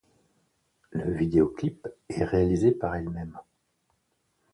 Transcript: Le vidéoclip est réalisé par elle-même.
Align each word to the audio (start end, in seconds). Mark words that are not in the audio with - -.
Le 0.89 1.13
vidéoclip 1.13 1.87
est 2.09 2.23
réalisé 2.23 2.71
par 2.71 2.95
elle-même. 2.95 3.37